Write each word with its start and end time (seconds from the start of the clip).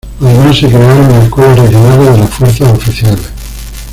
Además, 0.19 0.57
se 0.57 0.67
crearon 0.67 1.11
las 1.11 1.25
Escuelas 1.25 1.57
Regionales 1.59 2.11
de 2.11 2.17
las 2.17 2.29
Fuerzas 2.31 2.71
Oficiales. 2.71 3.29